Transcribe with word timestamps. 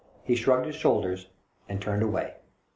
He 0.23 0.33
shrugged 0.33 0.65
his 0.65 0.75
shoulders 0.75 1.27
and 1.69 1.79
turned 1.79 2.01
away. 2.01 2.37